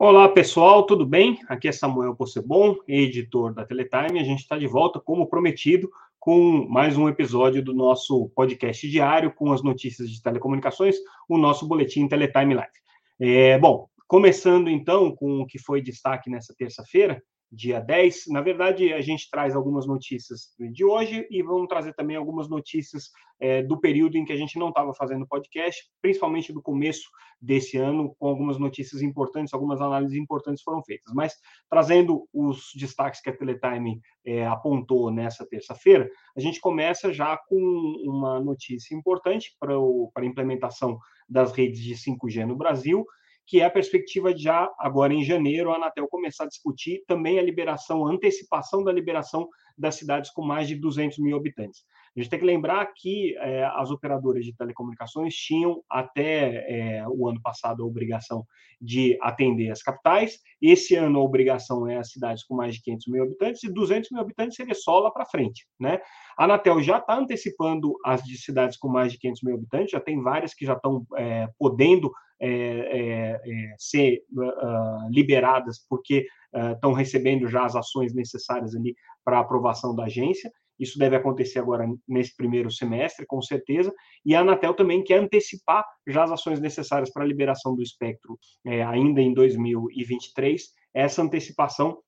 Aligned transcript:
Olá 0.00 0.28
pessoal, 0.28 0.86
tudo 0.86 1.04
bem? 1.04 1.40
Aqui 1.48 1.66
é 1.66 1.72
Samuel 1.72 2.14
Possebon, 2.14 2.76
editor 2.86 3.52
da 3.52 3.64
Teletime. 3.64 4.20
A 4.20 4.22
gente 4.22 4.38
está 4.38 4.56
de 4.56 4.68
volta, 4.68 5.00
como 5.00 5.26
prometido, 5.26 5.90
com 6.20 6.64
mais 6.68 6.96
um 6.96 7.08
episódio 7.08 7.64
do 7.64 7.74
nosso 7.74 8.28
podcast 8.28 8.88
diário 8.88 9.34
com 9.34 9.52
as 9.52 9.60
notícias 9.60 10.08
de 10.08 10.22
telecomunicações, 10.22 10.94
o 11.28 11.36
nosso 11.36 11.66
boletim 11.66 12.06
Teletime 12.06 12.54
Live. 12.54 12.70
É, 13.18 13.58
bom, 13.58 13.88
começando 14.06 14.70
então 14.70 15.10
com 15.10 15.40
o 15.40 15.46
que 15.46 15.58
foi 15.58 15.82
destaque 15.82 16.30
nessa 16.30 16.54
terça-feira, 16.56 17.20
dia 17.50 17.80
10. 17.80 18.24
Na 18.28 18.40
verdade, 18.40 18.92
a 18.92 19.00
gente 19.00 19.28
traz 19.30 19.56
algumas 19.56 19.86
notícias 19.86 20.54
de 20.58 20.84
hoje 20.84 21.26
e 21.30 21.42
vamos 21.42 21.68
trazer 21.68 21.94
também 21.94 22.16
algumas 22.16 22.48
notícias 22.48 23.10
é, 23.40 23.62
do 23.62 23.80
período 23.80 24.16
em 24.16 24.24
que 24.24 24.32
a 24.32 24.36
gente 24.36 24.58
não 24.58 24.68
estava 24.68 24.92
fazendo 24.94 25.26
podcast, 25.26 25.82
principalmente 26.02 26.52
do 26.52 26.60
começo 26.60 27.08
desse 27.40 27.76
ano, 27.76 28.14
com 28.18 28.28
algumas 28.28 28.58
notícias 28.58 29.00
importantes, 29.00 29.54
algumas 29.54 29.80
análises 29.80 30.16
importantes 30.16 30.62
foram 30.62 30.82
feitas. 30.82 31.12
Mas 31.14 31.34
trazendo 31.70 32.28
os 32.32 32.70
destaques 32.76 33.20
que 33.20 33.30
a 33.30 33.36
Teletime 33.36 34.00
é, 34.26 34.46
apontou 34.46 35.10
nessa 35.10 35.46
terça-feira, 35.46 36.10
a 36.36 36.40
gente 36.40 36.60
começa 36.60 37.12
já 37.12 37.36
com 37.48 37.56
uma 38.04 38.40
notícia 38.40 38.94
importante 38.94 39.56
para 39.58 39.74
a 39.74 40.24
implementação 40.24 40.98
das 41.28 41.52
redes 41.52 41.80
de 41.80 41.94
5G 41.94 42.44
no 42.44 42.56
Brasil 42.56 43.06
que 43.48 43.62
é 43.62 43.64
a 43.64 43.70
perspectiva 43.70 44.32
de 44.34 44.42
já 44.42 44.70
agora 44.78 45.14
em 45.14 45.24
janeiro 45.24 45.72
a 45.72 45.76
Anatel 45.76 46.06
começar 46.06 46.44
a 46.44 46.48
discutir 46.48 47.02
também 47.06 47.38
a 47.38 47.42
liberação, 47.42 48.06
a 48.06 48.10
antecipação 48.10 48.84
da 48.84 48.92
liberação 48.92 49.48
das 49.76 49.94
cidades 49.94 50.30
com 50.30 50.42
mais 50.42 50.68
de 50.68 50.74
200 50.74 51.18
mil 51.18 51.34
habitantes. 51.34 51.82
A 52.14 52.20
gente 52.20 52.30
tem 52.30 52.38
que 52.40 52.44
lembrar 52.44 52.84
que 52.94 53.36
é, 53.38 53.64
as 53.64 53.90
operadoras 53.90 54.44
de 54.44 54.54
telecomunicações 54.54 55.34
tinham 55.34 55.82
até 55.88 56.66
é, 56.68 57.04
o 57.08 57.28
ano 57.28 57.40
passado 57.40 57.82
a 57.82 57.86
obrigação 57.86 58.44
de 58.80 59.16
atender 59.22 59.70
as 59.70 59.82
capitais. 59.82 60.38
Esse 60.60 60.94
ano 60.96 61.20
a 61.20 61.22
obrigação 61.22 61.88
é 61.88 61.96
as 61.96 62.10
cidades 62.10 62.44
com 62.44 62.54
mais 62.54 62.74
de 62.74 62.82
500 62.82 63.06
mil 63.06 63.22
habitantes 63.22 63.62
e 63.62 63.72
200 63.72 64.10
mil 64.10 64.20
habitantes 64.20 64.56
seria 64.56 64.74
só 64.74 64.98
lá 64.98 65.10
para 65.10 65.24
frente, 65.26 65.66
né? 65.80 66.00
A 66.36 66.44
Anatel 66.44 66.82
já 66.82 66.98
está 66.98 67.16
antecipando 67.16 67.94
as 68.04 68.22
de 68.22 68.36
cidades 68.36 68.76
com 68.76 68.88
mais 68.88 69.12
de 69.12 69.18
500 69.18 69.42
mil 69.42 69.54
habitantes, 69.54 69.92
já 69.92 70.00
tem 70.00 70.20
várias 70.20 70.52
que 70.52 70.66
já 70.66 70.74
estão 70.74 71.06
é, 71.16 71.48
podendo 71.58 72.12
é, 72.40 72.48
é, 72.48 73.40
é, 73.44 73.74
ser 73.78 74.22
uh, 74.32 75.10
liberadas 75.10 75.84
porque 75.88 76.26
estão 76.74 76.92
uh, 76.92 76.94
recebendo 76.94 77.48
já 77.48 77.64
as 77.64 77.76
ações 77.76 78.14
necessárias 78.14 78.74
ali 78.74 78.94
para 79.24 79.40
aprovação 79.40 79.94
da 79.94 80.04
agência. 80.04 80.50
Isso 80.78 80.98
deve 80.98 81.16
acontecer 81.16 81.58
agora 81.58 81.86
nesse 82.06 82.36
primeiro 82.36 82.70
semestre, 82.70 83.26
com 83.26 83.42
certeza. 83.42 83.92
E 84.24 84.34
a 84.34 84.40
Anatel 84.40 84.74
também 84.74 85.02
quer 85.02 85.18
antecipar 85.18 85.84
já 86.06 86.24
as 86.24 86.30
ações 86.30 86.60
necessárias 86.60 87.12
para 87.12 87.24
a 87.24 87.26
liberação 87.26 87.74
do 87.74 87.82
espectro 87.82 88.38
é, 88.64 88.82
ainda 88.84 89.20
em 89.20 89.34
2023. 89.34 90.62
Essa 90.94 91.22
antecipação 91.22 91.98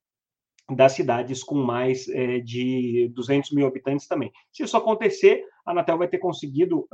das 0.75 0.93
cidades 0.93 1.43
com 1.43 1.55
mais 1.55 2.07
é, 2.09 2.39
de 2.39 3.11
200 3.13 3.51
mil 3.51 3.67
habitantes 3.67 4.07
também. 4.07 4.31
Se 4.51 4.63
isso 4.63 4.77
acontecer, 4.77 5.43
a 5.65 5.71
Anatel 5.71 5.97
vai 5.97 6.07
ter 6.07 6.17
conseguido 6.17 6.87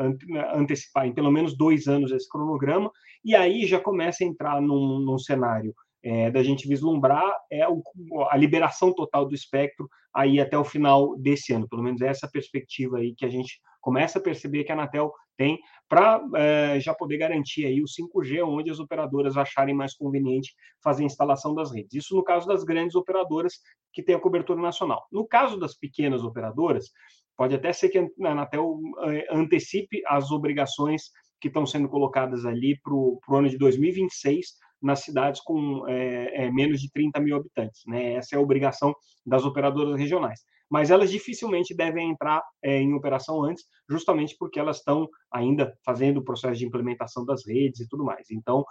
antecipar 0.54 1.08
em 1.08 1.14
pelo 1.14 1.32
menos 1.32 1.58
dois 1.58 1.88
anos 1.88 2.12
esse 2.12 2.28
cronograma, 2.30 2.92
e 3.24 3.36
aí 3.36 3.66
já 3.66 3.80
começa 3.80 4.24
a 4.24 4.28
entrar 4.28 4.62
num, 4.62 5.00
num 5.00 5.18
cenário 5.18 5.74
é, 6.04 6.30
da 6.32 6.44
gente 6.44 6.68
vislumbrar 6.68 7.34
é 7.52 7.68
o, 7.68 7.82
a 8.30 8.38
liberação 8.38 8.94
total 8.94 9.28
do 9.28 9.36
espectro 9.36 9.90
aí 10.14 10.40
até 10.40 10.58
o 10.58 10.64
final 10.64 11.18
desse 11.18 11.54
ano, 11.54 11.68
pelo 11.68 11.84
menos 11.84 12.02
essa 12.02 12.30
perspectiva 12.32 12.98
aí 12.98 13.14
que 13.16 13.26
a 13.26 13.30
gente 13.30 13.60
começa 13.82 14.20
a 14.20 14.22
perceber 14.22 14.64
que 14.64 14.72
a 14.72 14.76
Anatel 14.76 15.12
tem 15.38 15.60
para 15.88 16.22
é, 16.36 16.80
já 16.80 16.94
poder 16.94 17.18
garantir 17.18 17.66
aí 17.66 17.82
o 17.82 17.86
5G, 17.86 18.44
onde 18.44 18.72
as 18.72 18.80
operadoras 18.80 19.38
acharem 19.38 19.76
mais 19.76 19.96
conveniente 19.96 20.54
fazer 20.84 21.04
a 21.04 21.06
instalação 21.06 21.54
das 21.54 21.72
redes. 21.72 21.94
Isso 21.94 22.16
no 22.16 22.24
caso 22.24 22.48
das 22.48 22.64
grandes 22.64 22.96
operadoras 22.96 23.54
que 23.94 24.04
têm 24.04 24.16
a 24.16 24.20
cobertura 24.20 24.60
nacional. 24.60 25.06
No 25.12 25.26
caso 25.26 25.58
das 25.58 25.76
pequenas 25.76 26.24
operadoras, 26.24 26.90
pode 27.38 27.56
até 27.56 27.72
ser 27.72 27.90
que 27.90 28.00
a 28.00 28.32
Anatel 28.32 28.80
é, 29.04 29.28
antecipe 29.32 30.02
as 30.08 30.32
obrigações 30.32 31.04
que 31.40 31.48
estão 31.48 31.66
sendo 31.66 31.88
colocadas 31.88 32.46
ali 32.46 32.80
para 32.82 32.94
o 32.94 33.20
ano 33.30 33.48
de 33.48 33.58
2026 33.58 34.56
nas 34.82 35.02
cidades 35.02 35.42
com 35.42 35.88
é, 35.88 36.46
é, 36.46 36.52
menos 36.52 36.82
de 36.82 36.92
30 36.92 37.20
mil 37.20 37.36
habitantes. 37.36 37.82
Né? 37.88 38.14
Essa 38.14 38.36
é 38.36 38.38
a 38.38 38.42
obrigação 38.42 38.94
das 39.26 39.46
operadoras 39.46 39.98
regionais. 40.00 40.42
Mas 40.70 40.92
elas 40.92 41.10
dificilmente 41.10 41.76
devem 41.76 42.12
entrar 42.12 42.44
é, 42.62 42.82
em 42.82 42.94
operação 42.94 43.44
antes, 43.44 43.64
justamente 43.90 44.36
porque 44.38 44.60
elas 44.60 44.78
estão 44.78 45.08
ainda 45.32 45.74
fazendo 45.86 46.18
o 46.18 46.24
processo 46.24 46.60
de 46.60 46.66
implementação 46.66 47.26
das 47.26 47.48
redes 47.48 47.80
e 47.80 47.88
tudo 47.88 48.04
mais. 48.04 48.30
Então, 48.30 48.66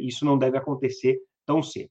isso 0.00 0.24
não 0.24 0.36
deve 0.36 0.56
acontecer 0.56 1.16
tão 1.46 1.62
cedo. 1.62 1.90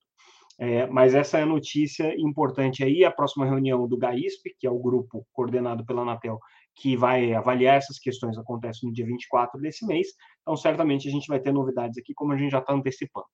É, 0.62 0.85
mas 0.85 1.16
essa 1.16 1.40
é 1.40 1.41
a 1.41 1.46
notícia 1.46 2.13
importante 2.19 2.84
aí. 2.84 3.03
A 3.03 3.09
próxima 3.09 3.46
reunião 3.47 3.88
do 3.88 3.97
GAISP, 3.97 4.56
que 4.59 4.68
é 4.68 4.69
o 4.69 4.78
grupo 4.78 5.25
coordenado 5.34 5.84
pela 5.84 6.03
Anatel, 6.03 6.40
que 6.75 6.95
vai 6.95 7.33
avaliar 7.33 7.77
essas 7.77 7.99
questões, 7.99 8.37
acontece 8.37 8.85
no 8.85 8.93
dia 8.93 9.05
24 9.05 9.59
desse 9.59 9.85
mês. 9.85 10.07
Então, 10.41 10.55
certamente 10.55 11.07
a 11.07 11.11
gente 11.11 11.27
vai 11.27 11.39
ter 11.39 11.51
novidades 11.51 11.97
aqui, 11.97 12.13
como 12.13 12.33
a 12.33 12.37
gente 12.37 12.51
já 12.51 12.59
está 12.59 12.73
antecipando. 12.73 13.27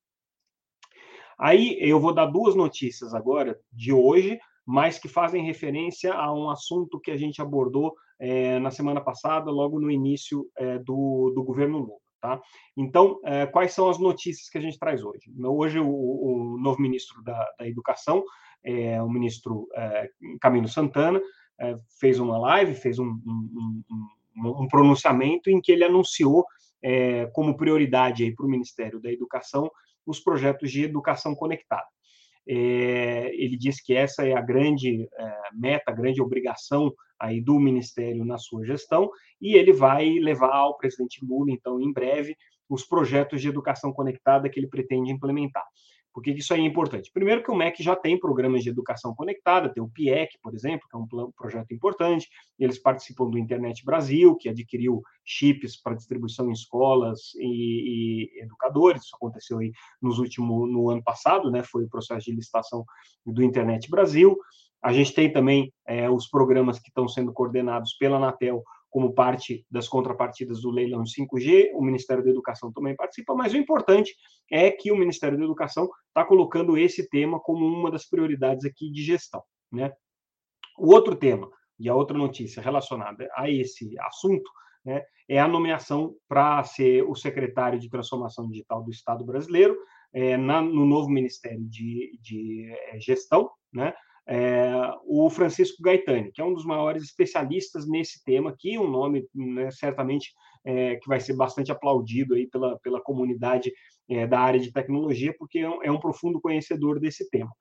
Aí 1.39 1.77
eu 1.79 1.99
vou 1.99 2.13
dar 2.13 2.25
duas 2.25 2.55
notícias 2.55 3.13
agora 3.13 3.59
de 3.71 3.93
hoje, 3.93 4.39
mas 4.65 4.97
que 4.97 5.07
fazem 5.07 5.45
referência 5.45 6.13
a 6.13 6.33
um 6.33 6.49
assunto 6.49 6.99
que 6.99 7.11
a 7.11 7.17
gente 7.17 7.41
abordou 7.41 7.95
é, 8.19 8.59
na 8.59 8.71
semana 8.71 8.99
passada, 8.99 9.51
logo 9.51 9.79
no 9.79 9.91
início 9.91 10.49
é, 10.57 10.79
do, 10.79 11.31
do 11.35 11.43
governo 11.43 11.77
Lula. 11.77 12.07
Tá? 12.19 12.41
Então, 12.75 13.19
é, 13.23 13.45
quais 13.45 13.73
são 13.73 13.89
as 13.89 13.99
notícias 13.99 14.49
que 14.49 14.57
a 14.57 14.61
gente 14.61 14.79
traz 14.79 15.03
hoje? 15.03 15.31
Hoje, 15.39 15.79
o, 15.79 15.87
o 15.87 16.57
novo 16.59 16.81
ministro 16.81 17.21
da, 17.23 17.47
da 17.59 17.67
Educação, 17.67 18.23
é, 18.65 19.01
o 19.01 19.09
ministro 19.09 19.67
é, 19.75 20.09
Camilo 20.41 20.67
Santana, 20.67 21.21
é, 21.59 21.75
fez 21.99 22.19
uma 22.19 22.37
live, 22.37 22.75
fez 22.75 22.99
um, 22.99 23.05
um, 23.05 23.83
um, 24.37 24.63
um, 24.63 24.67
pronunciamento 24.67 25.49
em 25.49 25.59
que 25.59 25.71
ele 25.71 25.83
anunciou 25.83 26.45
é, 26.81 27.25
como 27.27 27.57
prioridade 27.57 28.31
para 28.35 28.45
o 28.45 28.49
Ministério 28.49 28.99
da 28.99 29.11
Educação 29.11 29.69
os 30.05 30.19
projetos 30.19 30.71
de 30.71 30.83
educação 30.83 31.35
conectada. 31.35 31.87
É, 32.47 33.29
ele 33.33 33.57
diz 33.57 33.81
que 33.81 33.93
essa 33.93 34.25
é 34.25 34.33
a 34.33 34.41
grande 34.41 35.03
é, 35.03 35.37
meta, 35.53 35.91
a 35.91 35.95
grande 35.95 36.21
obrigação 36.21 36.93
aí 37.19 37.41
do 37.41 37.59
Ministério 37.59 38.23
na 38.23 38.37
sua 38.37 38.63
gestão, 38.63 39.09
e 39.41 39.55
ele 39.55 39.73
vai 39.73 40.07
levar 40.19 40.55
ao 40.55 40.77
presidente 40.77 41.25
Lula, 41.25 41.51
então, 41.51 41.81
em 41.81 41.91
breve, 41.91 42.37
os 42.69 42.85
projetos 42.85 43.41
de 43.41 43.49
educação 43.49 43.91
conectada 43.91 44.49
que 44.49 44.59
ele 44.59 44.67
pretende 44.67 45.11
implementar. 45.11 45.65
Por 46.17 46.23
que 46.23 46.31
isso 46.31 46.51
aí 46.51 46.61
é 46.61 46.65
importante? 46.65 47.11
Primeiro 47.13 47.43
que 47.43 47.51
o 47.51 47.55
MEC 47.55 47.83
já 47.83 47.95
tem 47.95 48.19
programas 48.19 48.63
de 48.63 48.71
educação 48.71 49.13
conectada, 49.13 49.71
tem 49.71 49.83
o 49.83 49.87
PIEC, 49.87 50.39
por 50.41 50.51
exemplo, 50.55 50.87
que 50.89 50.97
é 50.97 50.99
um 50.99 51.31
projeto 51.31 51.71
importante, 51.75 52.27
eles 52.57 52.79
participam 52.79 53.29
do 53.29 53.37
Internet 53.37 53.85
Brasil, 53.85 54.35
que 54.35 54.49
adquiriu 54.49 55.03
chips 55.23 55.79
para 55.79 55.93
distribuição 55.93 56.49
em 56.49 56.53
escolas 56.53 57.35
e, 57.35 58.31
e 58.39 58.41
educadores, 58.41 59.03
isso 59.03 59.15
aconteceu 59.15 59.59
aí 59.59 59.71
nos 60.01 60.17
últimos, 60.17 60.67
no 60.71 60.89
ano 60.89 61.03
passado, 61.03 61.51
né, 61.51 61.61
foi 61.61 61.83
o 61.83 61.87
processo 61.87 62.25
de 62.25 62.35
licitação 62.35 62.83
do 63.23 63.43
Internet 63.43 63.87
Brasil, 63.87 64.35
a 64.81 64.91
gente 64.91 65.13
tem 65.13 65.31
também 65.31 65.71
é, 65.87 66.09
os 66.09 66.27
programas 66.27 66.79
que 66.79 66.89
estão 66.89 67.07
sendo 67.07 67.31
coordenados 67.31 67.93
pela 67.93 68.17
Anatel, 68.17 68.63
como 68.89 69.13
parte 69.13 69.65
das 69.69 69.87
contrapartidas 69.87 70.61
do 70.61 70.71
leilão 70.71 71.03
5G, 71.03 71.71
o 71.73 71.81
Ministério 71.81 72.23
da 72.23 72.29
Educação 72.29 72.71
também 72.71 72.95
participa, 72.95 73.35
mas 73.35 73.53
o 73.53 73.57
importante 73.57 74.15
é 74.51 74.71
que 74.71 74.91
o 74.91 74.97
Ministério 74.97 75.37
da 75.37 75.43
Educação 75.43 75.89
está 76.07 76.25
colocando 76.25 76.77
esse 76.77 77.09
tema 77.09 77.39
como 77.39 77.65
uma 77.65 77.91
das 77.91 78.07
prioridades 78.07 78.65
aqui 78.65 78.89
de 78.91 79.03
gestão. 79.03 79.43
Né? 79.71 79.91
O 80.77 80.93
outro 80.93 81.15
tema, 81.15 81.49
e 81.79 81.89
a 81.89 81.95
outra 81.95 82.17
notícia 82.17 82.61
relacionada 82.61 83.29
a 83.35 83.49
esse 83.49 83.97
assunto, 83.99 84.49
né, 84.83 85.03
é 85.29 85.39
a 85.39 85.47
nomeação 85.47 86.15
para 86.27 86.63
ser 86.63 87.03
o 87.03 87.13
secretário 87.13 87.79
de 87.79 87.89
Transformação 87.89 88.47
Digital 88.47 88.83
do 88.83 88.89
Estado 88.89 89.25
brasileiro, 89.25 89.77
é, 90.13 90.37
na, 90.37 90.61
no 90.61 90.85
novo 90.85 91.09
Ministério 91.09 91.63
de, 91.67 92.17
de 92.21 92.71
é, 92.71 92.99
Gestão, 92.99 93.49
né, 93.71 93.93
é, 94.27 94.71
o 95.05 95.29
Francisco 95.29 95.81
Gaetani, 95.81 96.31
que 96.31 96.41
é 96.41 96.43
um 96.43 96.53
dos 96.53 96.65
maiores 96.65 97.03
especialistas 97.03 97.87
nesse 97.87 98.23
tema 98.25 98.49
aqui, 98.49 98.77
um 98.77 98.89
nome 98.89 99.25
né, 99.33 99.71
certamente 99.71 100.33
é, 100.65 100.97
que 100.97 101.07
vai 101.07 101.19
ser 101.19 101.33
bastante 101.33 101.71
aplaudido 101.71 102.35
aí 102.35 102.45
pela, 102.47 102.77
pela 102.79 103.01
comunidade 103.01 103.71
é, 104.09 104.27
da 104.27 104.39
área 104.39 104.59
de 104.59 104.71
tecnologia, 104.71 105.33
porque 105.37 105.59
é 105.59 105.69
um, 105.69 105.83
é 105.83 105.91
um 105.91 105.99
profundo 105.99 106.41
conhecedor 106.41 106.99
desse 106.99 107.29
tema. 107.29 107.51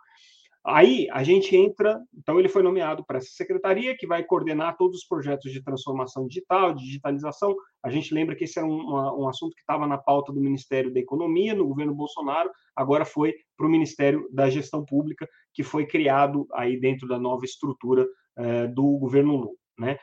Aí 0.68 1.06
a 1.12 1.22
gente 1.22 1.54
entra, 1.54 2.02
então 2.12 2.40
ele 2.40 2.48
foi 2.48 2.60
nomeado 2.60 3.04
para 3.06 3.18
essa 3.18 3.30
secretaria 3.30 3.96
que 3.96 4.04
vai 4.04 4.24
coordenar 4.24 4.76
todos 4.76 4.98
os 4.98 5.06
projetos 5.06 5.52
de 5.52 5.62
transformação 5.62 6.26
digital, 6.26 6.74
digitalização. 6.74 7.54
A 7.84 7.88
gente 7.88 8.12
lembra 8.12 8.34
que 8.34 8.42
esse 8.42 8.58
era 8.58 8.66
um, 8.66 9.22
um 9.22 9.28
assunto 9.28 9.54
que 9.54 9.60
estava 9.60 9.86
na 9.86 9.96
pauta 9.96 10.32
do 10.32 10.40
Ministério 10.40 10.92
da 10.92 10.98
Economia, 10.98 11.54
no 11.54 11.68
governo 11.68 11.94
Bolsonaro, 11.94 12.50
agora 12.74 13.04
foi 13.04 13.32
para 13.56 13.64
o 13.64 13.70
Ministério 13.70 14.28
da 14.32 14.50
Gestão 14.50 14.84
Pública, 14.84 15.28
que 15.54 15.62
foi 15.62 15.86
criado 15.86 16.48
aí 16.52 16.80
dentro 16.80 17.06
da 17.06 17.16
nova 17.16 17.44
estrutura 17.44 18.04
eh, 18.36 18.66
do 18.66 18.98
governo 18.98 19.36
Lula. 19.36 19.56
Né? 19.78 19.96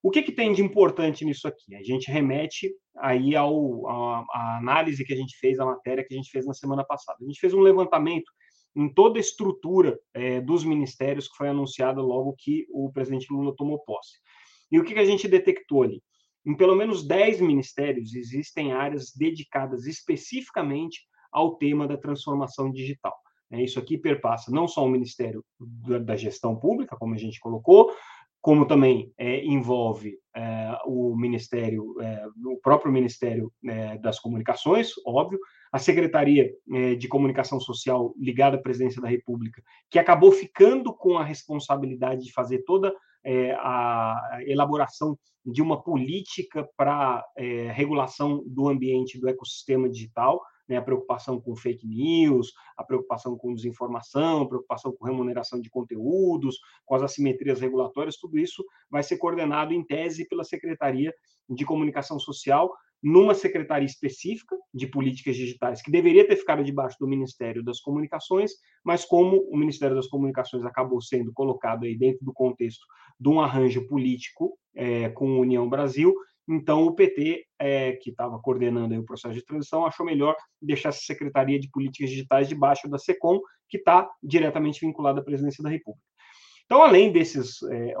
O 0.00 0.10
que, 0.10 0.22
que 0.22 0.30
tem 0.30 0.52
de 0.52 0.62
importante 0.62 1.24
nisso 1.24 1.48
aqui? 1.48 1.74
A 1.74 1.82
gente 1.82 2.08
remete 2.08 2.70
aí 2.98 3.34
ao, 3.34 3.88
a, 3.88 4.24
a 4.32 4.58
análise 4.58 5.04
que 5.04 5.12
a 5.12 5.16
gente 5.16 5.36
fez, 5.38 5.58
a 5.58 5.64
matéria 5.64 6.04
que 6.06 6.14
a 6.14 6.16
gente 6.16 6.30
fez 6.30 6.46
na 6.46 6.54
semana 6.54 6.84
passada. 6.84 7.18
A 7.20 7.24
gente 7.24 7.40
fez 7.40 7.52
um 7.52 7.60
levantamento 7.60 8.30
em 8.74 8.88
toda 8.92 9.18
a 9.18 9.20
estrutura 9.20 9.98
é, 10.12 10.40
dos 10.40 10.64
ministérios 10.64 11.28
que 11.28 11.36
foi 11.36 11.48
anunciada 11.48 12.00
logo 12.00 12.34
que 12.36 12.66
o 12.70 12.90
presidente 12.92 13.32
Lula 13.32 13.54
tomou 13.56 13.78
posse. 13.80 14.18
E 14.70 14.78
o 14.78 14.84
que, 14.84 14.94
que 14.94 15.00
a 15.00 15.04
gente 15.04 15.28
detectou 15.28 15.82
ali? 15.82 16.02
Em 16.44 16.56
pelo 16.56 16.74
menos 16.74 17.06
10 17.06 17.40
ministérios 17.40 18.14
existem 18.14 18.72
áreas 18.72 19.12
dedicadas 19.14 19.86
especificamente 19.86 21.00
ao 21.32 21.56
tema 21.56 21.86
da 21.86 21.96
transformação 21.96 22.70
digital. 22.70 23.14
É, 23.50 23.62
isso 23.62 23.78
aqui 23.78 23.96
perpassa 23.96 24.50
não 24.50 24.66
só 24.66 24.84
o 24.84 24.88
Ministério 24.88 25.44
da 26.02 26.16
Gestão 26.16 26.56
Pública, 26.56 26.96
como 26.96 27.14
a 27.14 27.18
gente 27.18 27.38
colocou, 27.38 27.94
como 28.44 28.66
também 28.66 29.10
é, 29.16 29.42
envolve 29.42 30.18
é, 30.36 30.78
o 30.84 31.16
Ministério, 31.16 31.98
é, 31.98 32.26
o 32.44 32.58
próprio 32.58 32.92
Ministério 32.92 33.50
é, 33.66 33.96
das 33.96 34.20
Comunicações, 34.20 34.90
óbvio, 35.06 35.38
a 35.72 35.78
Secretaria 35.78 36.52
é, 36.70 36.94
de 36.94 37.08
Comunicação 37.08 37.58
Social 37.58 38.12
ligada 38.18 38.58
à 38.58 38.60
Presidência 38.60 39.00
da 39.00 39.08
República, 39.08 39.62
que 39.90 39.98
acabou 39.98 40.30
ficando 40.30 40.92
com 40.92 41.16
a 41.16 41.24
responsabilidade 41.24 42.22
de 42.22 42.34
fazer 42.34 42.58
toda 42.66 42.94
é, 43.24 43.52
a 43.52 44.38
elaboração 44.42 45.18
de 45.42 45.62
uma 45.62 45.82
política 45.82 46.68
para 46.76 47.24
regulação 47.72 48.42
do 48.46 48.68
ambiente 48.68 49.18
do 49.18 49.28
ecossistema 49.28 49.88
digital, 49.88 50.42
né, 50.68 50.76
a 50.76 50.82
preocupação 50.82 51.40
com 51.40 51.54
fake 51.56 51.86
news, 51.86 52.52
a 52.76 52.84
preocupação 52.84 53.36
com 53.36 53.54
desinformação, 53.54 54.42
a 54.42 54.48
preocupação 54.48 54.92
com 54.92 55.04
remuneração 55.04 55.60
de 55.60 55.70
conteúdos, 55.70 56.58
com 56.84 56.94
as 56.94 57.02
assimetrias 57.02 57.60
regulatórias, 57.60 58.16
tudo 58.16 58.38
isso 58.38 58.64
vai 58.90 59.02
ser 59.02 59.18
coordenado 59.18 59.72
em 59.72 59.84
tese 59.84 60.26
pela 60.28 60.44
Secretaria 60.44 61.12
de 61.48 61.64
Comunicação 61.64 62.18
Social, 62.18 62.72
numa 63.04 63.34
secretaria 63.34 63.84
específica 63.84 64.56
de 64.72 64.86
políticas 64.86 65.36
digitais, 65.36 65.82
que 65.82 65.90
deveria 65.90 66.26
ter 66.26 66.36
ficado 66.36 66.64
debaixo 66.64 66.96
do 66.98 67.06
Ministério 67.06 67.62
das 67.62 67.78
Comunicações, 67.78 68.52
mas 68.82 69.04
como 69.04 69.46
o 69.50 69.58
Ministério 69.58 69.94
das 69.94 70.06
Comunicações 70.06 70.64
acabou 70.64 71.02
sendo 71.02 71.30
colocado 71.30 71.84
aí 71.84 71.98
dentro 71.98 72.24
do 72.24 72.32
contexto 72.32 72.86
de 73.20 73.28
um 73.28 73.42
arranjo 73.42 73.86
político 73.86 74.58
é, 74.74 75.10
com 75.10 75.36
a 75.36 75.40
União 75.40 75.68
Brasil, 75.68 76.14
então, 76.48 76.84
o 76.84 76.94
PT, 76.94 77.44
é, 77.58 77.92
que 77.92 78.10
estava 78.10 78.38
coordenando 78.38 78.94
o 78.98 79.04
processo 79.04 79.34
de 79.34 79.44
transição, 79.44 79.86
achou 79.86 80.04
melhor 80.04 80.36
deixar 80.60 80.90
essa 80.90 81.00
Secretaria 81.00 81.58
de 81.58 81.70
Políticas 81.70 82.10
Digitais 82.10 82.48
debaixo 82.48 82.88
da 82.88 82.98
SECOM, 82.98 83.40
que 83.68 83.78
está 83.78 84.08
diretamente 84.22 84.80
vinculada 84.80 85.20
à 85.20 85.24
presidência 85.24 85.62
da 85.62 85.70
República. 85.70 86.04
Então, 86.66 86.82
além 86.82 87.12
desses 87.12 87.62
é, 87.64 87.94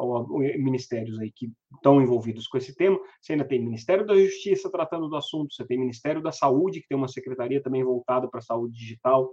ministérios 0.58 1.18
aí 1.18 1.30
que 1.34 1.50
estão 1.74 2.00
envolvidos 2.00 2.46
com 2.46 2.56
esse 2.56 2.74
tema, 2.74 2.98
você 3.20 3.32
ainda 3.32 3.44
tem 3.44 3.62
Ministério 3.62 4.06
da 4.06 4.16
Justiça 4.16 4.70
tratando 4.70 5.08
do 5.08 5.16
assunto, 5.16 5.54
você 5.54 5.66
tem 5.66 5.78
Ministério 5.78 6.22
da 6.22 6.32
Saúde, 6.32 6.80
que 6.80 6.88
tem 6.88 6.96
uma 6.96 7.08
secretaria 7.08 7.62
também 7.62 7.84
voltada 7.84 8.28
para 8.28 8.40
a 8.40 8.42
saúde 8.42 8.78
digital, 8.78 9.30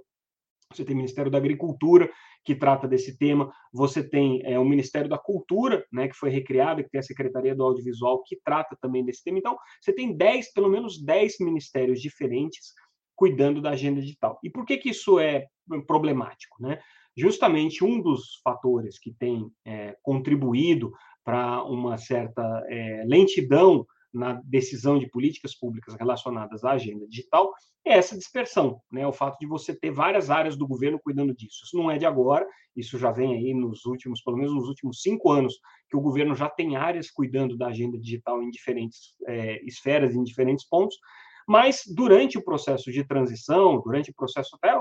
você 0.75 0.85
tem 0.85 0.93
o 0.93 0.97
Ministério 0.97 1.31
da 1.31 1.37
Agricultura, 1.37 2.09
que 2.43 2.55
trata 2.55 2.87
desse 2.87 3.17
tema, 3.17 3.51
você 3.73 4.03
tem 4.03 4.41
é, 4.43 4.57
o 4.57 4.65
Ministério 4.65 5.09
da 5.09 5.17
Cultura, 5.17 5.85
né, 5.91 6.07
que 6.07 6.15
foi 6.15 6.29
recriado, 6.29 6.83
que 6.83 6.89
tem 6.89 6.99
a 6.99 7.03
Secretaria 7.03 7.55
do 7.55 7.63
Audiovisual, 7.63 8.23
que 8.23 8.39
trata 8.43 8.77
também 8.81 9.05
desse 9.05 9.23
tema. 9.23 9.37
Então, 9.37 9.57
você 9.79 9.93
tem 9.93 10.15
10, 10.15 10.53
pelo 10.53 10.69
menos 10.69 11.01
10 11.03 11.39
ministérios 11.39 12.01
diferentes 12.01 12.73
cuidando 13.15 13.61
da 13.61 13.71
agenda 13.71 14.01
digital. 14.01 14.39
E 14.43 14.49
por 14.49 14.65
que, 14.65 14.77
que 14.77 14.89
isso 14.89 15.19
é 15.19 15.45
problemático? 15.85 16.57
Né? 16.59 16.79
Justamente 17.15 17.83
um 17.83 18.01
dos 18.01 18.39
fatores 18.43 18.97
que 18.97 19.13
tem 19.13 19.47
é, 19.65 19.95
contribuído 20.01 20.91
para 21.23 21.63
uma 21.63 21.97
certa 21.97 22.41
é, 22.67 23.03
lentidão 23.05 23.85
na 24.13 24.41
decisão 24.43 24.99
de 24.99 25.09
políticas 25.09 25.55
públicas 25.55 25.95
relacionadas 25.95 26.63
à 26.63 26.71
agenda 26.71 27.07
digital 27.07 27.53
é 27.85 27.93
essa 27.93 28.17
dispersão, 28.17 28.79
né? 28.91 29.07
O 29.07 29.13
fato 29.13 29.37
de 29.39 29.47
você 29.47 29.73
ter 29.73 29.91
várias 29.91 30.29
áreas 30.29 30.55
do 30.55 30.67
governo 30.67 30.99
cuidando 30.99 31.33
disso. 31.33 31.61
Isso 31.65 31.77
não 31.77 31.89
é 31.89 31.97
de 31.97 32.05
agora, 32.05 32.47
isso 32.75 32.97
já 32.97 33.11
vem 33.11 33.33
aí 33.33 33.53
nos 33.53 33.85
últimos, 33.85 34.21
pelo 34.21 34.37
menos 34.37 34.53
nos 34.53 34.67
últimos 34.67 35.01
cinco 35.01 35.31
anos, 35.31 35.59
que 35.89 35.97
o 35.97 36.01
governo 36.01 36.35
já 36.35 36.49
tem 36.49 36.75
áreas 36.75 37.09
cuidando 37.09 37.57
da 37.57 37.67
agenda 37.67 37.97
digital 37.97 38.41
em 38.41 38.49
diferentes 38.49 39.15
é, 39.27 39.63
esferas, 39.65 40.15
em 40.15 40.23
diferentes 40.23 40.67
pontos. 40.67 40.97
Mas 41.47 41.81
durante 41.87 42.37
o 42.37 42.43
processo 42.43 42.91
de 42.91 43.03
transição, 43.03 43.81
durante 43.81 44.11
o 44.11 44.13
processo 44.13 44.55
até 44.55 44.73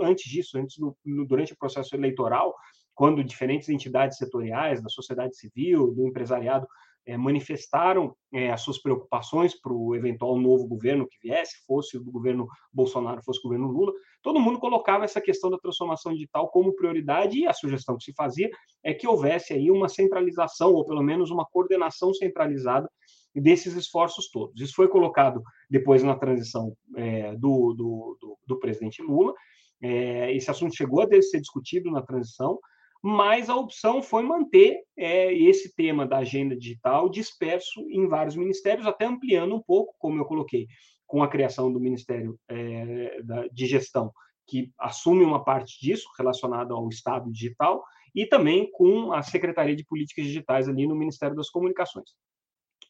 antes 0.00 0.30
disso, 0.30 0.58
antes 0.58 0.76
do, 0.78 0.96
durante 1.26 1.52
o 1.52 1.58
processo 1.58 1.94
eleitoral, 1.94 2.54
quando 2.94 3.22
diferentes 3.22 3.68
entidades 3.68 4.18
setoriais 4.18 4.82
da 4.82 4.88
sociedade 4.88 5.36
civil, 5.36 5.94
do 5.94 6.08
empresariado 6.08 6.66
é, 7.08 7.16
manifestaram 7.16 8.14
é, 8.34 8.52
as 8.52 8.60
suas 8.60 8.78
preocupações 8.78 9.58
para 9.58 9.72
o 9.72 9.96
eventual 9.96 10.38
novo 10.38 10.68
governo 10.68 11.08
que 11.08 11.16
viesse, 11.26 11.64
fosse 11.66 11.96
o 11.96 12.04
governo 12.04 12.46
Bolsonaro, 12.70 13.22
fosse 13.24 13.40
o 13.40 13.44
governo 13.44 13.68
Lula, 13.68 13.94
todo 14.22 14.38
mundo 14.38 14.58
colocava 14.58 15.04
essa 15.04 15.18
questão 15.18 15.48
da 15.48 15.56
transformação 15.56 16.12
digital 16.12 16.50
como 16.50 16.76
prioridade 16.76 17.38
e 17.38 17.46
a 17.46 17.54
sugestão 17.54 17.96
que 17.96 18.04
se 18.04 18.12
fazia 18.12 18.50
é 18.84 18.92
que 18.92 19.08
houvesse 19.08 19.54
aí 19.54 19.70
uma 19.70 19.88
centralização, 19.88 20.74
ou 20.74 20.84
pelo 20.84 21.02
menos 21.02 21.30
uma 21.30 21.46
coordenação 21.46 22.12
centralizada 22.12 22.90
desses 23.34 23.74
esforços 23.74 24.28
todos. 24.30 24.60
Isso 24.60 24.74
foi 24.74 24.88
colocado 24.88 25.42
depois 25.70 26.02
na 26.02 26.14
transição 26.14 26.76
é, 26.94 27.34
do, 27.36 27.72
do, 27.72 28.18
do, 28.20 28.38
do, 28.46 28.58
presidente 28.58 29.00
Lula, 29.00 29.32
esse 29.80 30.50
assunto 30.50 30.76
chegou 30.76 31.00
a 31.00 31.22
ser 31.22 31.40
discutido 31.40 31.88
na 31.90 32.02
transição, 32.02 32.58
mas 33.02 33.48
a 33.48 33.56
opção 33.56 34.02
foi 34.02 34.22
manter 34.22 34.82
é, 34.96 35.32
esse 35.32 35.74
tema 35.74 36.06
da 36.06 36.18
agenda 36.18 36.56
digital 36.56 37.08
disperso 37.08 37.80
em 37.90 38.08
vários 38.08 38.34
ministérios, 38.36 38.86
até 38.86 39.06
ampliando 39.06 39.54
um 39.54 39.62
pouco, 39.62 39.94
como 39.98 40.18
eu 40.18 40.24
coloquei, 40.24 40.66
com 41.06 41.22
a 41.22 41.28
criação 41.28 41.72
do 41.72 41.80
Ministério 41.80 42.38
é, 42.48 43.22
da, 43.22 43.46
de 43.48 43.66
Gestão, 43.66 44.12
que 44.46 44.72
assume 44.78 45.24
uma 45.24 45.44
parte 45.44 45.78
disso 45.80 46.08
relacionada 46.18 46.74
ao 46.74 46.88
Estado 46.88 47.30
digital, 47.30 47.84
e 48.14 48.26
também 48.26 48.70
com 48.72 49.12
a 49.12 49.22
Secretaria 49.22 49.76
de 49.76 49.84
Políticas 49.84 50.24
Digitais 50.24 50.68
ali 50.68 50.86
no 50.86 50.96
Ministério 50.96 51.36
das 51.36 51.50
Comunicações. 51.50 52.10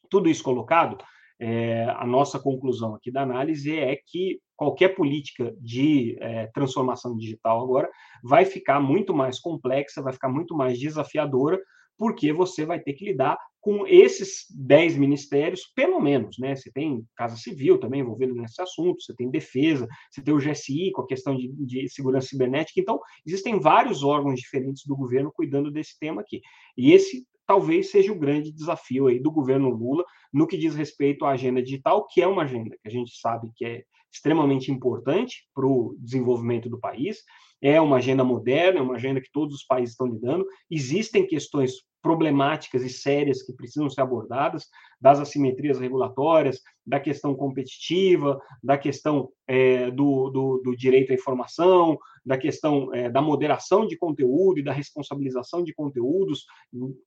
Tudo 0.09 0.29
isso 0.29 0.43
colocado, 0.43 0.97
é, 1.39 1.85
a 1.97 2.05
nossa 2.05 2.39
conclusão 2.39 2.95
aqui 2.95 3.11
da 3.11 3.21
análise 3.21 3.77
é 3.77 3.95
que 3.95 4.39
qualquer 4.59 4.89
política 4.89 5.55
de 5.61 6.17
é, 6.19 6.47
transformação 6.47 7.15
digital 7.15 7.63
agora 7.63 7.89
vai 8.21 8.43
ficar 8.43 8.77
muito 8.81 9.13
mais 9.13 9.39
complexa, 9.39 10.01
vai 10.01 10.11
ficar 10.11 10.27
muito 10.27 10.53
mais 10.53 10.77
desafiadora, 10.77 11.57
porque 11.97 12.33
você 12.33 12.65
vai 12.65 12.77
ter 12.77 12.91
que 12.91 13.05
lidar 13.05 13.37
com 13.61 13.87
esses 13.87 14.45
10 14.53 14.97
ministérios, 14.97 15.61
pelo 15.73 16.01
menos, 16.01 16.37
né? 16.37 16.57
Você 16.57 16.69
tem 16.69 17.05
Casa 17.15 17.37
Civil 17.37 17.79
também 17.79 18.01
envolvido 18.01 18.35
nesse 18.35 18.61
assunto, 18.61 19.01
você 19.01 19.15
tem 19.15 19.31
Defesa, 19.31 19.87
você 20.11 20.21
tem 20.21 20.33
o 20.33 20.37
GSI 20.37 20.91
com 20.91 21.03
a 21.03 21.07
questão 21.07 21.37
de, 21.37 21.47
de 21.65 21.87
segurança 21.87 22.27
cibernética, 22.27 22.81
então 22.81 22.99
existem 23.25 23.61
vários 23.61 24.03
órgãos 24.03 24.41
diferentes 24.41 24.83
do 24.85 24.95
governo 24.95 25.31
cuidando 25.33 25.71
desse 25.71 25.97
tema 25.97 26.19
aqui. 26.19 26.41
E 26.77 26.91
esse 26.91 27.25
talvez 27.47 27.91
seja 27.91 28.11
o 28.11 28.19
grande 28.19 28.51
desafio 28.51 29.07
aí 29.07 29.21
do 29.21 29.31
governo 29.31 29.69
Lula 29.69 30.03
no 30.33 30.45
que 30.45 30.57
diz 30.57 30.75
respeito 30.75 31.23
à 31.23 31.31
agenda 31.31 31.63
digital, 31.63 32.05
que 32.07 32.21
é 32.21 32.27
uma 32.27 32.43
agenda 32.43 32.75
que 32.81 32.87
a 32.87 32.91
gente 32.91 33.17
sabe 33.17 33.49
que 33.55 33.65
é 33.65 33.83
extremamente 34.11 34.71
importante 34.71 35.47
para 35.53 35.65
o 35.65 35.95
desenvolvimento 35.99 36.69
do 36.69 36.79
país. 36.79 37.17
É 37.61 37.79
uma 37.79 37.97
agenda 37.97 38.23
moderna, 38.23 38.79
é 38.79 38.81
uma 38.81 38.95
agenda 38.95 39.21
que 39.21 39.31
todos 39.31 39.55
os 39.55 39.63
países 39.65 39.91
estão 39.91 40.07
lidando. 40.07 40.45
Existem 40.69 41.27
questões 41.27 41.73
problemáticas 42.01 42.83
e 42.83 42.89
sérias 42.89 43.43
que 43.43 43.53
precisam 43.53 43.89
ser 43.89 44.01
abordadas, 44.01 44.67
das 45.01 45.19
assimetrias 45.19 45.79
regulatórias, 45.79 46.61
da 46.89 46.99
questão 46.99 47.35
competitiva, 47.35 48.41
da 48.63 48.77
questão 48.77 49.29
é, 49.47 49.91
do, 49.91 50.29
do, 50.31 50.61
do, 50.63 50.75
direito 50.75 51.11
à 51.11 51.15
informação, 51.15 51.97
da 52.25 52.35
questão 52.35 52.93
é, 52.93 53.09
da 53.09 53.21
moderação 53.21 53.85
de 53.85 53.95
conteúdo 53.95 54.59
e 54.59 54.63
da 54.63 54.73
responsabilização 54.73 55.63
de 55.63 55.73
conteúdos, 55.73 56.45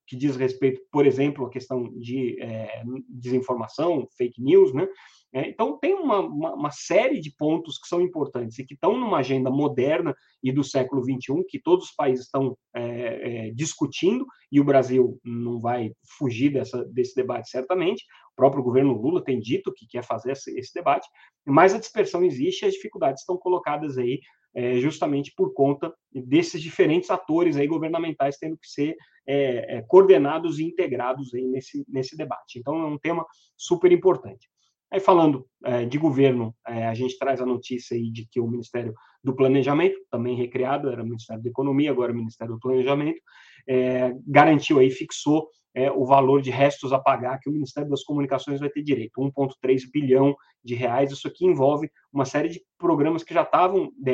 que 0.06 0.16
diz 0.16 0.36
respeito, 0.36 0.80
por 0.90 1.04
exemplo, 1.04 1.46
à 1.46 1.50
questão 1.50 1.92
de 1.98 2.40
é, 2.40 2.82
desinformação, 3.08 4.06
fake 4.16 4.40
news, 4.40 4.72
né? 4.72 4.86
É, 5.34 5.48
então, 5.48 5.78
tem 5.78 5.94
uma, 5.94 6.20
uma, 6.20 6.54
uma, 6.54 6.70
série 6.70 7.18
de 7.18 7.34
pontos 7.34 7.78
que 7.78 7.88
são 7.88 8.02
importantes 8.02 8.58
e 8.58 8.66
que 8.66 8.74
estão 8.74 8.98
numa 8.98 9.18
agenda 9.18 9.50
moderna 9.50 10.14
e 10.42 10.52
do 10.52 10.62
século 10.62 11.02
XXI, 11.02 11.42
que 11.48 11.58
todos 11.58 11.86
os 11.86 11.94
países 11.94 12.26
estão 12.26 12.54
é, 12.74 13.46
é, 13.48 13.50
discutindo, 13.52 14.26
e 14.50 14.60
o 14.60 14.64
Brasil 14.64 15.18
não 15.24 15.58
vai 15.58 15.92
fugir 16.18 16.52
dessa, 16.52 16.84
desse 16.84 17.14
debate 17.14 17.48
certamente. 17.48 18.04
O 18.32 18.36
próprio 18.36 18.62
governo 18.62 18.92
Lula 18.92 19.22
tem 19.22 19.38
dito 19.38 19.72
que 19.72 19.86
quer 19.86 20.04
fazer 20.04 20.32
esse, 20.32 20.74
debate, 20.74 21.06
mas 21.44 21.74
a 21.74 21.78
dispersão 21.78 22.24
existe 22.24 22.62
e 22.62 22.68
as 22.68 22.74
dificuldades 22.74 23.22
estão 23.22 23.36
colocadas 23.36 23.98
aí 23.98 24.20
é, 24.54 24.78
justamente 24.78 25.32
por 25.36 25.52
conta 25.54 25.92
desses 26.12 26.60
diferentes 26.60 27.10
atores 27.10 27.56
aí 27.56 27.66
governamentais 27.66 28.36
tendo 28.38 28.56
que 28.56 28.66
ser 28.66 28.96
é, 29.26 29.78
é, 29.78 29.82
coordenados 29.82 30.58
e 30.58 30.64
integrados 30.64 31.32
aí 31.34 31.46
nesse, 31.46 31.84
nesse 31.88 32.16
debate. 32.16 32.58
Então, 32.58 32.76
é 32.82 32.86
um 32.86 32.98
tema 32.98 33.24
super 33.56 33.90
importante. 33.92 34.48
Aí, 34.92 35.00
falando 35.00 35.46
é, 35.64 35.86
de 35.86 35.96
governo, 35.96 36.54
é, 36.68 36.86
a 36.86 36.92
gente 36.92 37.16
traz 37.16 37.40
a 37.40 37.46
notícia 37.46 37.96
aí 37.96 38.10
de 38.10 38.28
que 38.30 38.38
o 38.38 38.46
Ministério 38.46 38.92
do 39.24 39.34
Planejamento, 39.34 39.98
também 40.10 40.36
recriado, 40.36 40.90
era 40.90 41.02
o 41.02 41.06
Ministério 41.06 41.42
da 41.42 41.48
Economia, 41.48 41.90
agora 41.90 42.12
o 42.12 42.14
Ministério 42.14 42.54
do 42.54 42.60
Planejamento, 42.60 43.18
é, 43.66 44.12
garantiu 44.26 44.78
aí, 44.78 44.90
fixou 44.90 45.48
é, 45.74 45.90
o 45.90 46.04
valor 46.04 46.42
de 46.42 46.50
restos 46.50 46.92
a 46.92 46.98
pagar 46.98 47.38
que 47.38 47.48
o 47.48 47.52
Ministério 47.52 47.88
das 47.88 48.02
Comunicações 48.02 48.60
vai 48.60 48.68
ter 48.68 48.82
direito, 48.82 49.20
1,3 49.20 49.82
bilhão 49.92 50.34
de 50.62 50.74
reais. 50.74 51.10
Isso 51.12 51.26
aqui 51.26 51.46
envolve 51.46 51.90
uma 52.12 52.24
série 52.24 52.48
de 52.48 52.62
programas 52.78 53.22
que 53.22 53.34
já 53.34 53.42
estavam 53.42 53.90
é, 54.06 54.12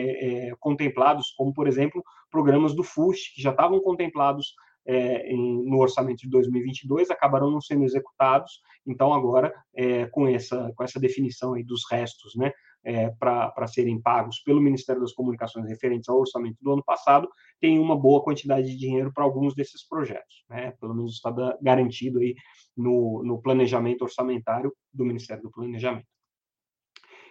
é, 0.48 0.54
contemplados, 0.60 1.32
como, 1.36 1.52
por 1.52 1.66
exemplo, 1.66 2.02
programas 2.30 2.74
do 2.74 2.82
FUST, 2.82 3.34
que 3.34 3.42
já 3.42 3.50
estavam 3.50 3.80
contemplados 3.80 4.54
é, 4.86 5.30
em, 5.30 5.64
no 5.68 5.78
orçamento 5.78 6.20
de 6.20 6.30
2022 6.30 7.10
acabarão 7.10 7.50
não 7.50 7.60
sendo 7.60 7.84
executados. 7.84 8.60
Então, 8.86 9.12
agora, 9.12 9.52
é, 9.74 10.06
com, 10.06 10.26
essa, 10.26 10.72
com 10.74 10.82
essa 10.82 10.98
definição 10.98 11.54
aí 11.54 11.62
dos 11.62 11.82
restos, 11.90 12.34
né, 12.36 12.50
é, 12.84 13.10
para 13.10 13.66
serem 13.66 14.00
pagos 14.00 14.40
pelo 14.40 14.60
Ministério 14.60 15.00
das 15.00 15.12
Comunicações 15.12 15.68
referentes 15.68 16.08
ao 16.08 16.20
orçamento 16.20 16.56
do 16.60 16.72
ano 16.72 16.84
passado, 16.84 17.28
tem 17.60 17.78
uma 17.78 17.96
boa 17.96 18.22
quantidade 18.22 18.68
de 18.68 18.76
dinheiro 18.76 19.12
para 19.12 19.24
alguns 19.24 19.54
desses 19.54 19.86
projetos. 19.86 20.44
Né? 20.48 20.72
Pelo 20.80 20.94
menos 20.94 21.14
está 21.14 21.32
garantido 21.60 22.18
aí 22.18 22.34
no, 22.76 23.22
no 23.24 23.40
planejamento 23.40 24.02
orçamentário 24.02 24.72
do 24.92 25.04
Ministério 25.04 25.42
do 25.42 25.50
Planejamento. 25.50 26.06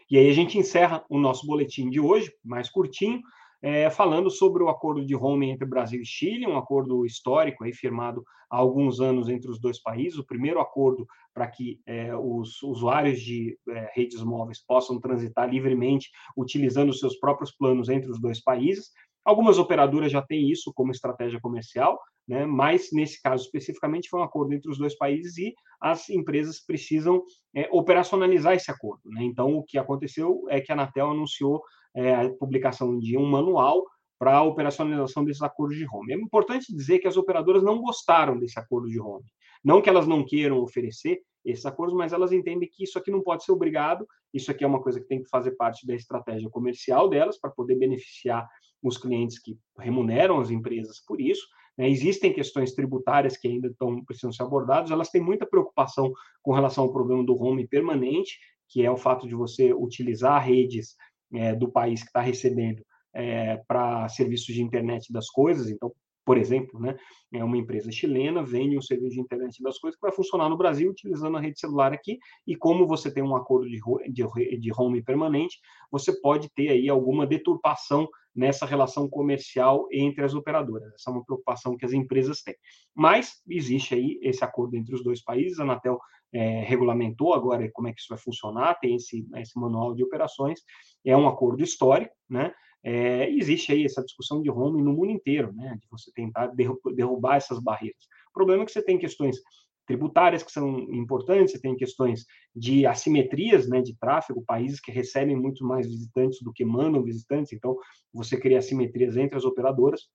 E 0.09 0.17
aí 0.17 0.29
a 0.29 0.33
gente 0.33 0.57
encerra 0.57 1.03
o 1.09 1.19
nosso 1.19 1.45
boletim 1.45 1.89
de 1.89 1.99
hoje, 1.99 2.31
mais 2.43 2.69
curtinho, 2.69 3.21
é, 3.61 3.89
falando 3.89 4.29
sobre 4.29 4.63
o 4.63 4.69
acordo 4.69 5.05
de 5.05 5.15
roaming 5.15 5.51
entre 5.51 5.67
Brasil 5.67 6.01
e 6.01 6.05
Chile, 6.05 6.47
um 6.47 6.57
acordo 6.57 7.05
histórico 7.05 7.63
aí, 7.63 7.73
firmado 7.73 8.23
há 8.49 8.57
alguns 8.57 8.99
anos 9.01 9.29
entre 9.29 9.49
os 9.49 9.59
dois 9.59 9.81
países, 9.81 10.17
o 10.17 10.25
primeiro 10.25 10.59
acordo 10.59 11.05
para 11.33 11.47
que 11.47 11.79
é, 11.85 12.15
os 12.15 12.61
usuários 12.63 13.19
de 13.19 13.57
é, 13.69 13.91
redes 13.93 14.23
móveis 14.23 14.63
possam 14.65 14.99
transitar 14.99 15.49
livremente 15.49 16.09
utilizando 16.35 16.93
seus 16.93 17.17
próprios 17.19 17.51
planos 17.51 17.89
entre 17.89 18.09
os 18.09 18.19
dois 18.19 18.41
países. 18.41 18.91
Algumas 19.27 19.59
operadoras 19.59 20.09
já 20.09 20.21
têm 20.21 20.49
isso 20.49 20.71
como 20.73 20.89
estratégia 20.89 21.37
comercial, 21.41 21.99
né? 22.25 22.45
mas 22.45 22.87
nesse 22.93 23.21
caso 23.21 23.43
especificamente 23.43 24.07
foi 24.07 24.21
um 24.21 24.23
acordo 24.23 24.53
entre 24.53 24.71
os 24.71 24.77
dois 24.77 24.97
países 24.97 25.37
e 25.37 25.53
as 25.81 26.09
empresas 26.09 26.61
precisam 26.65 27.21
é, 27.53 27.67
operacionalizar 27.69 28.53
esse 28.53 28.71
acordo. 28.71 29.01
Né? 29.09 29.25
Então, 29.25 29.53
o 29.57 29.63
que 29.63 29.77
aconteceu 29.77 30.45
é 30.47 30.61
que 30.61 30.71
a 30.71 30.75
Anatel 30.75 31.11
anunciou 31.11 31.61
é, 31.93 32.15
a 32.15 32.29
publicação 32.35 32.97
de 32.97 33.17
um 33.17 33.25
manual 33.25 33.83
para 34.17 34.37
a 34.37 34.43
operacionalização 34.43 35.25
desses 35.25 35.41
acordos 35.41 35.77
de 35.77 35.85
home. 35.85 36.13
É 36.13 36.15
importante 36.15 36.73
dizer 36.73 36.99
que 36.99 37.07
as 37.09 37.17
operadoras 37.17 37.61
não 37.61 37.81
gostaram 37.81 38.39
desse 38.39 38.57
acordo 38.57 38.87
de 38.87 38.97
home. 38.97 39.25
Não 39.61 39.81
que 39.81 39.89
elas 39.89 40.07
não 40.07 40.25
queiram 40.25 40.61
oferecer 40.61 41.19
esses 41.43 41.65
acordos, 41.65 41.93
mas 41.93 42.13
elas 42.13 42.31
entendem 42.31 42.69
que 42.71 42.85
isso 42.85 42.97
aqui 42.97 43.11
não 43.11 43.21
pode 43.21 43.43
ser 43.43 43.51
obrigado, 43.51 44.07
isso 44.33 44.49
aqui 44.49 44.63
é 44.63 44.67
uma 44.67 44.81
coisa 44.81 45.01
que 45.01 45.07
tem 45.07 45.21
que 45.21 45.29
fazer 45.29 45.51
parte 45.51 45.85
da 45.85 45.93
estratégia 45.93 46.49
comercial 46.49 47.09
delas 47.09 47.37
para 47.37 47.51
poder 47.51 47.75
beneficiar 47.75 48.47
os 48.81 48.97
clientes 48.97 49.39
que 49.39 49.57
remuneram 49.77 50.39
as 50.39 50.49
empresas 50.49 50.99
por 51.05 51.19
isso. 51.19 51.47
Né? 51.77 51.89
Existem 51.89 52.33
questões 52.33 52.73
tributárias 52.73 53.37
que 53.37 53.47
ainda 53.47 53.67
estão 53.67 54.03
precisam 54.03 54.31
ser 54.31 54.43
abordadas, 54.43 54.91
elas 54.91 55.09
têm 55.09 55.21
muita 55.21 55.45
preocupação 55.45 56.11
com 56.41 56.53
relação 56.53 56.85
ao 56.85 56.93
problema 56.93 57.23
do 57.23 57.35
home 57.41 57.67
permanente, 57.67 58.37
que 58.69 58.85
é 58.85 58.91
o 58.91 58.97
fato 58.97 59.27
de 59.27 59.35
você 59.35 59.73
utilizar 59.73 60.43
redes 60.43 60.95
é, 61.33 61.55
do 61.55 61.71
país 61.71 62.01
que 62.01 62.07
está 62.07 62.21
recebendo 62.21 62.83
é, 63.13 63.57
para 63.67 64.07
serviços 64.09 64.53
de 64.53 64.61
internet 64.61 65.11
das 65.11 65.29
coisas. 65.29 65.69
Então, 65.69 65.91
por 66.27 66.37
exemplo, 66.37 66.77
né, 66.77 66.97
é 67.33 67.41
uma 67.41 67.55
empresa 67.55 67.89
chilena 67.89 68.43
vende 68.43 68.77
um 68.77 68.81
serviço 68.81 69.15
de 69.15 69.21
internet 69.21 69.63
das 69.63 69.79
coisas 69.79 69.97
que 69.97 70.05
vai 70.05 70.11
funcionar 70.13 70.49
no 70.49 70.57
Brasil 70.57 70.91
utilizando 70.91 71.37
a 71.37 71.39
rede 71.39 71.57
celular 71.57 71.93
aqui. 71.93 72.19
E 72.45 72.53
como 72.53 72.85
você 72.85 73.09
tem 73.09 73.23
um 73.23 73.33
acordo 73.33 73.65
de, 73.65 73.79
de, 74.11 74.57
de 74.59 74.71
home 74.77 75.01
permanente, 75.01 75.57
você 75.89 76.11
pode 76.19 76.49
ter 76.53 76.67
aí 76.67 76.89
alguma 76.89 77.25
deturpação 77.25 78.09
nessa 78.35 78.65
relação 78.65 79.09
comercial 79.09 79.87
entre 79.89 80.21
as 80.25 80.33
operadoras. 80.33 80.93
Essa 80.95 81.09
é 81.09 81.13
uma 81.13 81.23
preocupação 81.23 81.77
que 81.77 81.85
as 81.85 81.93
empresas 81.93 82.41
têm. 82.41 82.55
Mas 82.93 83.41
existe 83.47 83.95
aí 83.95 84.19
esse 84.21 84.43
acordo 84.43 84.75
entre 84.75 84.93
os 84.93 85.01
dois 85.01 85.23
países. 85.23 85.61
A 85.61 85.63
Anatel 85.63 85.97
é, 86.33 86.59
regulamentou 86.59 87.33
agora 87.33 87.71
como 87.71 87.87
é 87.87 87.93
que 87.93 88.01
isso 88.01 88.09
vai 88.09 88.17
funcionar, 88.17 88.77
tem 88.81 88.95
esse, 88.95 89.25
esse 89.37 89.57
manual 89.57 89.95
de 89.95 90.03
operações, 90.03 90.59
é 91.05 91.15
um 91.15 91.25
acordo 91.25 91.63
histórico, 91.63 92.13
né? 92.29 92.53
É, 92.83 93.29
existe 93.31 93.71
aí 93.71 93.83
essa 93.83 94.03
discussão 94.03 94.41
de 94.41 94.49
home 94.49 94.81
no 94.81 94.93
mundo 94.93 95.11
inteiro, 95.11 95.53
né? 95.53 95.77
De 95.81 95.87
você 95.89 96.11
tentar 96.13 96.47
derrubar 96.47 97.35
essas 97.35 97.59
barreiras. 97.59 98.03
O 98.29 98.33
problema 98.33 98.63
é 98.63 98.65
que 98.65 98.71
você 98.71 98.81
tem 98.81 98.97
questões 98.97 99.41
tributárias 99.87 100.43
que 100.43 100.51
são 100.51 100.79
importantes, 100.93 101.53
você 101.53 101.61
tem 101.61 101.75
questões 101.75 102.25
de 102.53 102.85
assimetrias 102.85 103.67
né, 103.69 103.81
de 103.81 103.97
tráfego, 103.97 104.43
países 104.45 104.81
que 104.81 104.91
recebem 104.91 105.35
muito 105.35 105.65
mais 105.65 105.87
visitantes 105.87 106.41
do 106.41 106.51
que 106.51 106.65
mandam 106.65 107.01
visitantes, 107.01 107.53
então 107.53 107.75
você 108.13 108.37
cria 108.37 108.59
assimetrias 108.59 109.15
entre 109.15 109.37
as 109.37 109.45
operadoras. 109.45 110.09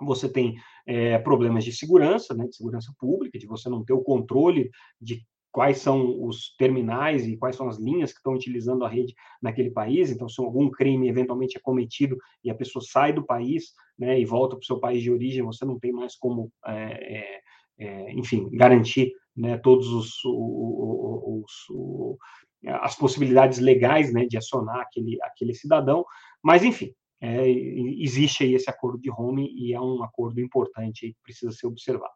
Você 0.00 0.28
tem 0.28 0.56
é, 0.86 1.18
problemas 1.18 1.64
de 1.64 1.72
segurança, 1.72 2.34
né, 2.34 2.46
de 2.46 2.56
segurança 2.56 2.92
pública, 2.98 3.38
de 3.38 3.46
você 3.46 3.68
não 3.68 3.84
ter 3.84 3.92
o 3.92 4.02
controle 4.02 4.68
de 5.00 5.24
quais 5.58 5.78
são 5.78 6.24
os 6.24 6.54
terminais 6.56 7.26
e 7.26 7.36
quais 7.36 7.56
são 7.56 7.68
as 7.68 7.80
linhas 7.80 8.12
que 8.12 8.18
estão 8.18 8.34
utilizando 8.34 8.84
a 8.84 8.88
rede 8.88 9.12
naquele 9.42 9.72
país. 9.72 10.08
Então, 10.08 10.28
se 10.28 10.40
algum 10.40 10.70
crime 10.70 11.08
eventualmente 11.08 11.56
é 11.56 11.60
cometido 11.60 12.16
e 12.44 12.48
a 12.48 12.54
pessoa 12.54 12.80
sai 12.80 13.12
do 13.12 13.26
país 13.26 13.72
né, 13.98 14.20
e 14.20 14.24
volta 14.24 14.54
para 14.54 14.62
o 14.62 14.64
seu 14.64 14.78
país 14.78 15.02
de 15.02 15.10
origem, 15.10 15.42
você 15.42 15.64
não 15.64 15.76
tem 15.76 15.90
mais 15.90 16.14
como, 16.14 16.52
é, 16.64 17.40
é, 17.76 18.12
enfim, 18.12 18.48
garantir 18.52 19.12
né, 19.36 19.58
todos 19.58 19.88
os, 19.88 20.24
os, 20.24 21.52
os, 21.70 22.16
as 22.64 22.94
possibilidades 22.94 23.58
legais 23.58 24.12
né, 24.12 24.26
de 24.26 24.36
acionar 24.36 24.78
aquele, 24.78 25.18
aquele 25.24 25.54
cidadão. 25.54 26.04
Mas, 26.40 26.62
enfim, 26.62 26.94
é, 27.20 27.50
existe 27.50 28.44
aí 28.44 28.54
esse 28.54 28.70
acordo 28.70 29.00
de 29.00 29.10
home 29.10 29.52
e 29.56 29.74
é 29.74 29.80
um 29.80 30.04
acordo 30.04 30.40
importante 30.40 31.08
que 31.08 31.16
precisa 31.24 31.50
ser 31.50 31.66
observado. 31.66 32.14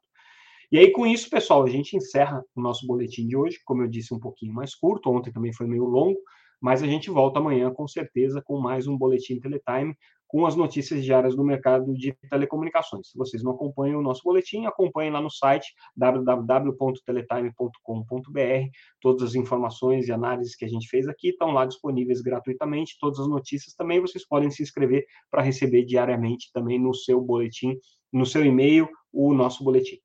E 0.73 0.79
aí, 0.79 0.91
com 0.91 1.07
isso, 1.07 1.29
pessoal, 1.29 1.63
a 1.63 1.69
gente 1.69 1.95
encerra 1.95 2.43
o 2.57 2.63
nosso 2.63 2.87
boletim 2.87 3.27
de 3.27 3.37
hoje, 3.37 3.59
como 3.63 3.83
eu 3.83 3.89
disse, 3.89 4.15
um 4.15 4.19
pouquinho 4.19 4.55
mais 4.55 4.75
curto, 4.75 5.11
ontem 5.11 5.31
também 5.31 5.53
foi 5.53 5.67
meio 5.67 5.85
longo, 5.85 6.19
mas 6.59 6.83
a 6.83 6.87
gente 6.87 7.11
volta 7.11 7.39
amanhã, 7.39 7.71
com 7.71 7.87
certeza, 7.87 8.41
com 8.41 8.59
mais 8.59 8.87
um 8.87 8.97
boletim 8.97 9.39
Teletime, 9.39 9.95
com 10.27 10.47
as 10.47 10.57
notícias 10.57 11.05
diárias 11.05 11.37
do 11.37 11.45
mercado 11.45 11.93
de 11.93 12.17
telecomunicações. 12.31 13.11
Se 13.11 13.19
vocês 13.19 13.43
não 13.43 13.53
acompanham 13.53 14.01
o 14.01 14.03
nosso 14.03 14.23
boletim, 14.25 14.65
acompanhem 14.65 15.13
lá 15.13 15.21
no 15.21 15.29
site 15.29 15.75
www.teletime.com.br. 15.95 18.71
Todas 18.99 19.23
as 19.25 19.35
informações 19.35 20.09
e 20.09 20.13
análises 20.13 20.57
que 20.57 20.65
a 20.65 20.69
gente 20.69 20.89
fez 20.89 21.07
aqui 21.07 21.29
estão 21.29 21.51
lá 21.51 21.67
disponíveis 21.67 22.23
gratuitamente. 22.23 22.97
Todas 22.99 23.21
as 23.21 23.29
notícias 23.29 23.75
também 23.75 24.01
vocês 24.01 24.27
podem 24.27 24.51
se 24.51 24.63
inscrever 24.63 25.05
para 25.31 25.43
receber 25.43 25.85
diariamente 25.85 26.51
também 26.51 26.79
no 26.79 26.95
seu 26.95 27.21
boletim, 27.21 27.77
no 28.11 28.25
seu 28.25 28.43
e-mail, 28.43 28.89
o 29.13 29.35
nosso 29.35 29.63
boletim. 29.63 29.99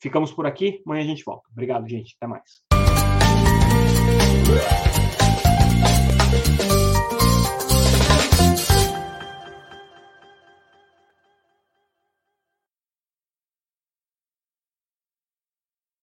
Ficamos 0.00 0.32
por 0.32 0.46
aqui, 0.46 0.82
amanhã 0.86 1.02
a 1.02 1.06
gente 1.06 1.24
volta. 1.24 1.48
Obrigado, 1.52 1.86
gente. 1.88 2.16
Até 2.18 2.26
mais. 2.26 2.62